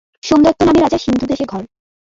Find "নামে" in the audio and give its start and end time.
0.63-0.79